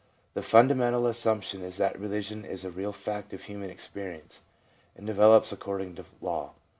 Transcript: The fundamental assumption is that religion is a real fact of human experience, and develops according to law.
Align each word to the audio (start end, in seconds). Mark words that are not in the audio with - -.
The 0.33 0.41
fundamental 0.41 1.05
assumption 1.05 1.61
is 1.61 1.77
that 1.77 1.99
religion 1.99 2.43
is 2.43 2.65
a 2.65 2.71
real 2.71 2.91
fact 2.91 3.33
of 3.33 3.43
human 3.43 3.69
experience, 3.69 4.41
and 4.95 5.05
develops 5.05 5.51
according 5.51 5.93
to 5.93 6.05
law. 6.19 6.53